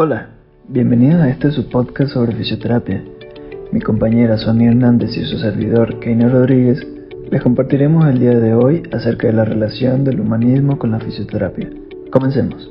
Hola, 0.00 0.28
bienvenidos 0.68 1.20
a 1.22 1.28
este 1.28 1.50
su 1.50 1.68
podcast 1.68 2.12
sobre 2.12 2.32
fisioterapia. 2.36 3.02
Mi 3.72 3.80
compañera 3.80 4.38
Sonia 4.38 4.68
Hernández 4.68 5.16
y 5.16 5.24
su 5.24 5.40
servidor 5.40 5.98
Keina 5.98 6.28
Rodríguez 6.28 6.86
les 7.32 7.42
compartiremos 7.42 8.06
el 8.06 8.20
día 8.20 8.38
de 8.38 8.54
hoy 8.54 8.84
acerca 8.92 9.26
de 9.26 9.32
la 9.32 9.44
relación 9.44 10.04
del 10.04 10.20
humanismo 10.20 10.78
con 10.78 10.92
la 10.92 11.00
fisioterapia. 11.00 11.68
Comencemos. 12.12 12.70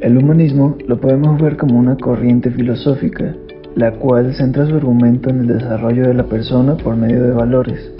El 0.00 0.18
humanismo 0.18 0.76
lo 0.88 1.00
podemos 1.00 1.40
ver 1.40 1.56
como 1.56 1.78
una 1.78 1.96
corriente 1.96 2.50
filosófica, 2.50 3.36
la 3.76 3.92
cual 3.92 4.34
centra 4.34 4.66
su 4.66 4.74
argumento 4.74 5.30
en 5.30 5.42
el 5.42 5.46
desarrollo 5.46 6.08
de 6.08 6.14
la 6.14 6.24
persona 6.24 6.76
por 6.76 6.96
medio 6.96 7.22
de 7.22 7.30
valores, 7.30 7.92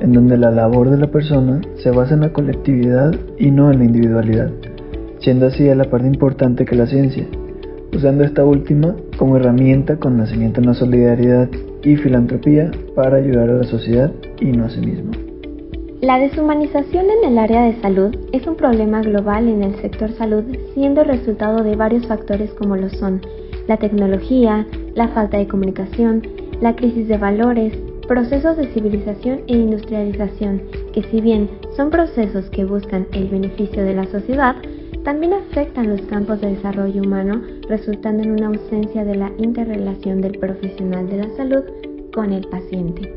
en 0.00 0.12
donde 0.12 0.36
la 0.36 0.50
labor 0.50 0.90
de 0.90 0.98
la 0.98 1.06
persona 1.06 1.62
se 1.76 1.90
basa 1.90 2.12
en 2.12 2.20
la 2.20 2.34
colectividad 2.34 3.14
y 3.38 3.50
no 3.50 3.72
en 3.72 3.78
la 3.78 3.84
individualidad 3.86 4.50
siendo 5.20 5.46
así 5.46 5.68
a 5.68 5.74
la 5.74 5.84
parte 5.84 6.06
importante 6.06 6.64
que 6.64 6.74
la 6.74 6.86
ciencia, 6.86 7.26
usando 7.94 8.24
esta 8.24 8.44
última 8.44 8.96
como 9.16 9.36
herramienta 9.36 9.96
con 9.96 10.16
nacimiento 10.16 10.60
en 10.60 10.66
la 10.66 10.74
solidaridad 10.74 11.48
y 11.82 11.96
filantropía 11.96 12.70
para 12.94 13.16
ayudar 13.16 13.50
a 13.50 13.54
la 13.54 13.64
sociedad 13.64 14.12
y 14.40 14.46
no 14.46 14.64
a 14.64 14.70
sí 14.70 14.80
mismo. 14.80 15.12
La 16.00 16.18
deshumanización 16.18 17.06
en 17.10 17.32
el 17.32 17.38
área 17.38 17.64
de 17.64 17.80
salud 17.82 18.16
es 18.32 18.46
un 18.46 18.56
problema 18.56 19.02
global 19.02 19.48
en 19.48 19.62
el 19.62 19.74
sector 19.82 20.10
salud, 20.12 20.44
siendo 20.72 21.04
resultado 21.04 21.62
de 21.62 21.76
varios 21.76 22.06
factores 22.06 22.50
como 22.54 22.76
lo 22.76 22.88
son 22.88 23.20
la 23.68 23.76
tecnología, 23.76 24.66
la 24.94 25.08
falta 25.08 25.36
de 25.36 25.46
comunicación, 25.46 26.26
la 26.60 26.74
crisis 26.74 27.06
de 27.06 27.18
valores, 27.18 27.72
procesos 28.08 28.56
de 28.56 28.66
civilización 28.72 29.42
e 29.46 29.56
industrialización, 29.56 30.62
que 30.92 31.02
si 31.04 31.20
bien 31.20 31.48
son 31.76 31.90
procesos 31.90 32.50
que 32.50 32.64
buscan 32.64 33.06
el 33.12 33.28
beneficio 33.28 33.84
de 33.84 33.94
la 33.94 34.06
sociedad, 34.06 34.56
también 35.04 35.32
afectan 35.32 35.88
los 35.88 36.02
campos 36.02 36.40
de 36.40 36.54
desarrollo 36.54 37.02
humano, 37.02 37.40
resultando 37.68 38.22
en 38.22 38.32
una 38.32 38.48
ausencia 38.48 39.04
de 39.04 39.16
la 39.16 39.32
interrelación 39.38 40.20
del 40.20 40.38
profesional 40.38 41.08
de 41.08 41.18
la 41.18 41.36
salud 41.36 41.62
con 42.12 42.32
el 42.32 42.46
paciente. 42.48 43.14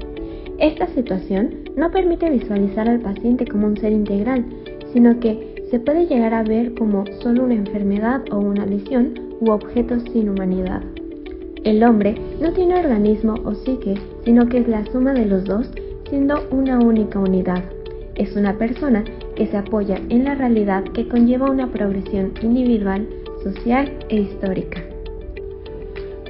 Esta 0.59 0.87
situación 0.87 1.55
no 1.75 1.91
permite 1.91 2.29
visualizar 2.29 2.87
al 2.87 2.99
paciente 2.99 3.45
como 3.45 3.67
un 3.67 3.77
ser 3.77 3.91
integral, 3.91 4.45
sino 4.93 5.19
que 5.19 5.65
se 5.69 5.79
puede 5.79 6.05
llegar 6.05 6.33
a 6.33 6.43
ver 6.43 6.73
como 6.75 7.03
solo 7.21 7.43
una 7.43 7.55
enfermedad 7.55 8.21
o 8.31 8.37
una 8.37 8.65
lesión 8.65 9.19
u 9.41 9.51
objeto 9.51 9.99
sin 10.11 10.29
humanidad. 10.29 10.81
El 11.63 11.83
hombre 11.83 12.15
no 12.39 12.53
tiene 12.53 12.77
organismo 12.77 13.35
o 13.43 13.55
psique, 13.55 13.95
sino 14.23 14.47
que 14.47 14.59
es 14.59 14.67
la 14.67 14.85
suma 14.91 15.13
de 15.13 15.25
los 15.25 15.45
dos, 15.45 15.69
siendo 16.09 16.47
una 16.51 16.77
única 16.79 17.19
unidad. 17.19 17.63
Es 18.15 18.35
una 18.35 18.57
persona 18.57 19.03
que 19.35 19.47
se 19.47 19.57
apoya 19.57 19.99
en 20.09 20.25
la 20.25 20.35
realidad 20.35 20.83
que 20.83 21.07
conlleva 21.07 21.49
una 21.49 21.71
progresión 21.71 22.33
individual, 22.41 23.07
social 23.43 23.91
e 24.09 24.21
histórica. 24.21 24.81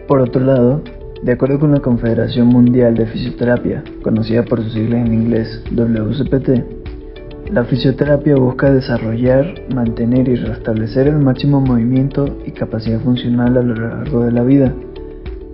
Por 0.08 0.20
otro 0.20 0.44
lado, 0.44 0.82
de 1.22 1.31
acuerdo 1.31 1.59
con 1.59 1.72
la 1.72 1.80
Confederación 1.80 2.48
Mundial 2.48 2.96
de 2.96 3.06
Fisioterapia, 3.06 3.84
conocida 4.02 4.44
por 4.44 4.62
sus 4.62 4.74
siglas 4.74 5.06
en 5.06 5.14
inglés 5.14 5.64
WCPT, 5.72 6.84
la 7.52 7.64
fisioterapia 7.66 8.36
busca 8.36 8.74
desarrollar, 8.74 9.54
mantener 9.74 10.28
y 10.28 10.36
restablecer 10.36 11.08
el 11.08 11.20
máximo 11.20 11.62
movimiento 11.62 12.26
y 12.46 12.52
capacidad 12.52 13.00
funcional 13.00 13.58
a 13.58 13.62
lo 13.62 13.76
largo 13.76 14.26
de 14.26 14.31
la 14.31 14.44
vida, 14.44 14.74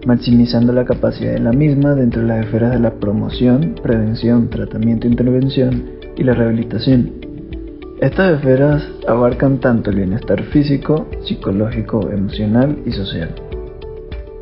maximizando 0.05 0.71
la 0.71 0.85
capacidad 0.85 1.33
de 1.33 1.39
la 1.39 1.51
misma 1.51 1.95
dentro 1.95 2.21
de 2.21 2.29
las 2.29 2.45
esferas 2.45 2.71
de 2.71 2.79
la 2.79 2.93
promoción, 2.93 3.75
prevención, 3.83 4.49
tratamiento, 4.49 5.07
intervención 5.07 5.83
y 6.15 6.23
la 6.23 6.33
rehabilitación. 6.33 7.28
Estas 8.01 8.37
esferas 8.37 8.81
abarcan 9.09 9.59
tanto 9.59 9.89
el 9.89 9.97
bienestar 9.97 10.41
físico, 10.43 11.05
psicológico, 11.25 12.09
emocional 12.09 12.81
y 12.85 12.93
social. 12.93 13.35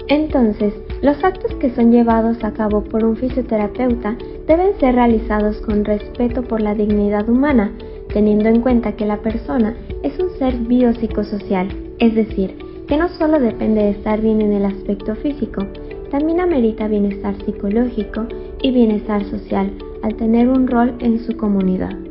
Entonces, 0.10 0.76
los 1.02 1.24
actos 1.24 1.56
que 1.56 1.74
son 1.74 1.92
llevados 1.92 2.44
a 2.44 2.54
cabo 2.54 2.84
por 2.84 3.04
un 3.04 3.18
fisioterapeuta 3.18 4.16
deben 4.46 4.80
ser 4.80 4.94
realizados 4.94 5.58
con 5.62 5.86
respeto 5.86 6.44
por 6.44 6.62
la 6.62 6.76
dignidad 6.76 7.28
humana, 7.28 7.72
teniendo 8.14 8.48
en 8.48 8.62
cuenta 8.62 8.92
que 8.92 9.08
la 9.08 9.24
persona 9.24 9.76
es 10.04 10.20
un 10.20 10.30
ser 10.38 10.56
biopsicosocial, 10.56 11.68
es 11.98 12.14
decir, 12.14 12.60
que 12.88 12.96
no 12.96 13.10
solo 13.10 13.40
depende 13.40 13.82
de 13.82 13.90
estar 13.90 14.22
bien 14.22 14.40
en 14.42 14.54
el 14.54 14.66
aspecto 14.66 15.16
físico, 15.16 15.66
también 16.12 16.42
amerita 16.42 16.88
bienestar 16.88 17.34
psicológico 17.44 18.28
y 18.62 18.70
bienestar 18.70 19.26
social 19.26 19.72
al 20.04 20.16
tener 20.16 20.48
un 20.48 20.68
rol 20.68 20.94
en 21.00 21.18
su 21.26 21.36
comunidad. 21.36 22.07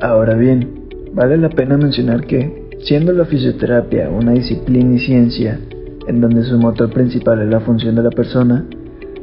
Ahora 0.00 0.34
bien, 0.34 0.88
vale 1.12 1.36
la 1.38 1.48
pena 1.48 1.76
mencionar 1.76 2.24
que, 2.24 2.68
siendo 2.84 3.12
la 3.12 3.24
fisioterapia 3.24 4.08
una 4.10 4.32
disciplina 4.32 4.94
y 4.94 5.00
ciencia 5.00 5.58
en 6.06 6.20
donde 6.20 6.44
su 6.44 6.56
motor 6.56 6.90
principal 6.90 7.42
es 7.42 7.48
la 7.48 7.60
función 7.60 7.96
de 7.96 8.04
la 8.04 8.10
persona, 8.10 8.64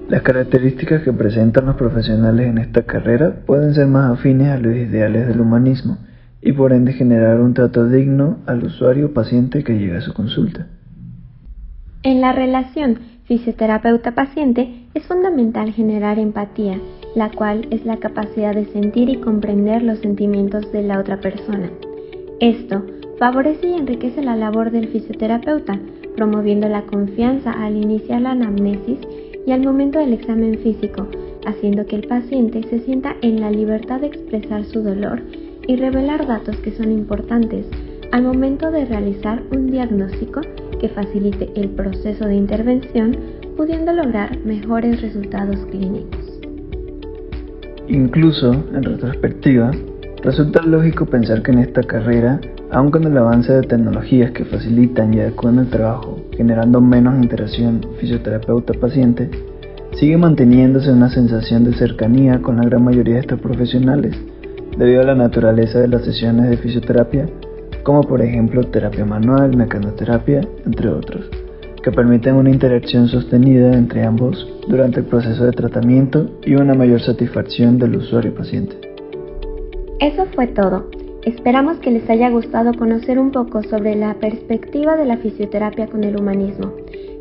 las 0.09 0.21
características 0.21 1.01
que 1.03 1.13
presentan 1.13 1.65
los 1.65 1.77
profesionales 1.77 2.47
en 2.47 2.57
esta 2.57 2.83
carrera 2.83 3.37
pueden 3.45 3.73
ser 3.73 3.87
más 3.87 4.11
afines 4.11 4.49
a 4.49 4.57
los 4.57 4.75
ideales 4.75 5.27
del 5.27 5.39
humanismo 5.39 5.97
y 6.41 6.51
por 6.51 6.73
ende 6.73 6.91
generar 6.91 7.39
un 7.39 7.53
trato 7.53 7.87
digno 7.87 8.39
al 8.45 8.63
usuario 8.63 9.07
o 9.07 9.13
paciente 9.13 9.63
que 9.63 9.79
llega 9.79 9.99
a 9.99 10.01
su 10.01 10.13
consulta. 10.13 10.67
En 12.03 12.19
la 12.19 12.33
relación 12.33 12.99
fisioterapeuta-paciente 13.23 14.87
es 14.93 15.03
fundamental 15.05 15.71
generar 15.71 16.19
empatía, 16.19 16.79
la 17.15 17.31
cual 17.31 17.67
es 17.71 17.85
la 17.85 17.97
capacidad 17.97 18.53
de 18.53 18.65
sentir 18.65 19.09
y 19.09 19.17
comprender 19.17 19.81
los 19.81 19.99
sentimientos 19.99 20.71
de 20.71 20.83
la 20.83 20.99
otra 20.99 21.19
persona. 21.19 21.71
Esto 22.39 22.83
favorece 23.17 23.67
y 23.67 23.73
enriquece 23.73 24.21
la 24.21 24.35
labor 24.35 24.71
del 24.71 24.89
fisioterapeuta, 24.89 25.79
promoviendo 26.15 26.67
la 26.67 26.83
confianza 26.83 27.51
al 27.51 27.77
iniciar 27.77 28.21
la 28.21 28.31
anamnesis 28.31 28.99
y 29.45 29.51
al 29.51 29.63
momento 29.63 29.99
del 29.99 30.13
examen 30.13 30.59
físico, 30.59 31.07
haciendo 31.45 31.85
que 31.85 31.95
el 31.95 32.07
paciente 32.07 32.63
se 32.69 32.79
sienta 32.79 33.15
en 33.21 33.39
la 33.39 33.51
libertad 33.51 34.01
de 34.01 34.07
expresar 34.07 34.65
su 34.65 34.81
dolor 34.81 35.21
y 35.67 35.77
revelar 35.77 36.27
datos 36.27 36.57
que 36.57 36.71
son 36.71 36.91
importantes 36.91 37.65
al 38.11 38.23
momento 38.23 38.71
de 38.71 38.85
realizar 38.85 39.43
un 39.55 39.71
diagnóstico 39.71 40.41
que 40.79 40.89
facilite 40.89 41.49
el 41.55 41.69
proceso 41.69 42.25
de 42.25 42.35
intervención, 42.35 43.15
pudiendo 43.57 43.93
lograr 43.93 44.37
mejores 44.45 45.01
resultados 45.01 45.65
clínicos. 45.67 46.24
Incluso, 47.87 48.53
en 48.53 48.83
retrospectiva, 48.83 49.71
resulta 50.23 50.61
lógico 50.63 51.05
pensar 51.05 51.41
que 51.43 51.51
en 51.51 51.59
esta 51.59 51.83
carrera, 51.83 52.39
aun 52.71 52.91
con 52.91 53.03
el 53.03 53.17
avance 53.17 53.53
de 53.53 53.61
tecnologías 53.61 54.31
que 54.31 54.45
facilitan 54.45 55.13
y 55.13 55.19
adecuan 55.19 55.59
el 55.59 55.69
trabajo, 55.69 56.17
generando 56.31 56.81
menos 56.81 57.21
interacción 57.21 57.85
fisioterapeuta-paciente, 57.99 59.29
sigue 59.93 60.17
manteniéndose 60.17 60.91
una 60.91 61.09
sensación 61.09 61.63
de 61.63 61.73
cercanía 61.73 62.41
con 62.41 62.57
la 62.57 62.65
gran 62.65 62.83
mayoría 62.83 63.15
de 63.15 63.21
estos 63.21 63.39
profesionales, 63.39 64.15
debido 64.77 65.01
a 65.01 65.05
la 65.05 65.15
naturaleza 65.15 65.79
de 65.79 65.87
las 65.87 66.03
sesiones 66.03 66.49
de 66.49 66.57
fisioterapia 66.57 67.27
como 67.85 68.01
por 68.01 68.19
ejemplo 68.19 68.63
terapia 68.63 69.05
manual, 69.05 69.55
mecanoterapia, 69.55 70.41
entre 70.65 70.89
otros, 70.89 71.29
que 71.85 71.91
permiten 71.91 72.33
una 72.33 72.49
interacción 72.49 73.07
sostenida 73.07 73.71
entre 73.77 74.03
ambos 74.03 74.51
durante 74.67 75.01
el 75.01 75.05
proceso 75.05 75.45
de 75.45 75.51
tratamiento 75.51 76.31
y 76.43 76.55
una 76.55 76.73
mayor 76.73 76.99
satisfacción 76.99 77.77
del 77.77 77.97
usuario 77.97 78.33
paciente. 78.33 78.75
Eso 79.99 80.25
fue 80.33 80.47
todo. 80.47 80.89
Esperamos 81.25 81.77
que 81.77 81.91
les 81.91 82.09
haya 82.09 82.31
gustado 82.31 82.73
conocer 82.73 83.19
un 83.19 83.29
poco 83.31 83.61
sobre 83.61 83.95
la 83.95 84.15
perspectiva 84.15 84.97
de 84.97 85.05
la 85.05 85.17
fisioterapia 85.17 85.85
con 85.85 86.03
el 86.03 86.19
humanismo. 86.19 86.73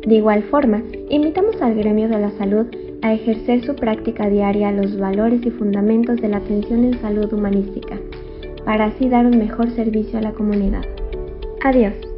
De 0.03 0.15
igual 0.15 0.41
forma, 0.49 0.81
invitamos 1.11 1.61
al 1.61 1.75
gremio 1.75 2.09
de 2.09 2.19
la 2.19 2.31
salud 2.31 2.65
a 3.03 3.13
ejercer 3.13 3.63
su 3.63 3.75
práctica 3.75 4.31
diaria 4.31 4.71
los 4.71 4.97
valores 4.97 5.45
y 5.45 5.51
fundamentos 5.51 6.19
de 6.19 6.29
la 6.29 6.37
atención 6.37 6.85
en 6.85 6.99
salud 7.01 7.31
humanística 7.31 7.99
para 8.65 8.85
así 8.85 9.09
dar 9.09 9.27
un 9.27 9.37
mejor 9.37 9.69
servicio 9.75 10.17
a 10.17 10.23
la 10.23 10.31
comunidad. 10.31 10.81
Adiós. 11.63 12.14